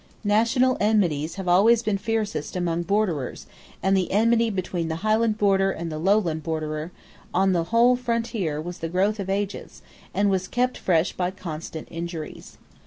National 0.25 0.77
enmities 0.79 1.35
have 1.35 1.47
always 1.47 1.83
been 1.83 1.99
fiercest 1.99 2.55
among 2.55 2.81
borderers; 2.81 3.45
and 3.83 3.95
the 3.95 4.11
enmity 4.11 4.49
between 4.49 4.87
the 4.87 4.95
Highland 5.05 5.37
borderer 5.37 5.69
and 5.69 5.91
the 5.91 5.99
Lowland 5.99 6.41
borderer 6.41 6.91
along 7.35 7.51
the 7.51 7.65
whole 7.65 7.95
frontier 7.95 8.59
was 8.59 8.79
the 8.79 8.89
growth 8.89 9.19
of 9.19 9.29
ages, 9.29 9.83
and 10.11 10.31
was 10.31 10.47
kept 10.47 10.75
fresh 10.79 11.13
by 11.13 11.29
constant 11.29 11.87
injuries. 11.91 12.57